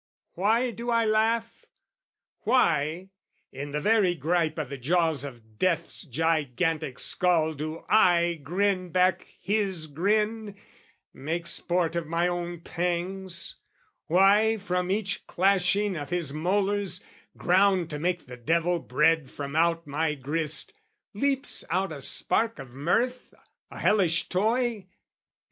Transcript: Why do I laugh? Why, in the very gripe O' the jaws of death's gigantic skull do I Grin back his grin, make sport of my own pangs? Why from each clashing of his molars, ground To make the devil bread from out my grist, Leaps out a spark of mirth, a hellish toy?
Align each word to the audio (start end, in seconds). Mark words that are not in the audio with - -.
Why 0.33 0.71
do 0.71 0.89
I 0.89 1.05
laugh? 1.05 1.63
Why, 2.39 3.11
in 3.51 3.69
the 3.69 3.79
very 3.79 4.15
gripe 4.15 4.57
O' 4.57 4.65
the 4.65 4.79
jaws 4.79 5.23
of 5.23 5.59
death's 5.59 6.01
gigantic 6.01 6.97
skull 6.97 7.53
do 7.53 7.85
I 7.87 8.39
Grin 8.41 8.89
back 8.89 9.27
his 9.39 9.85
grin, 9.85 10.55
make 11.13 11.45
sport 11.45 11.95
of 11.95 12.07
my 12.07 12.27
own 12.27 12.61
pangs? 12.61 13.57
Why 14.07 14.57
from 14.57 14.89
each 14.89 15.27
clashing 15.27 15.95
of 15.95 16.09
his 16.09 16.33
molars, 16.33 17.03
ground 17.37 17.91
To 17.91 17.99
make 17.99 18.25
the 18.25 18.37
devil 18.37 18.79
bread 18.79 19.29
from 19.29 19.55
out 19.55 19.85
my 19.85 20.15
grist, 20.15 20.73
Leaps 21.13 21.63
out 21.69 21.91
a 21.91 22.01
spark 22.01 22.57
of 22.57 22.71
mirth, 22.71 23.35
a 23.69 23.77
hellish 23.77 24.29
toy? 24.29 24.87